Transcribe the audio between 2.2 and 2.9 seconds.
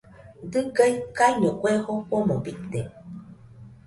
bite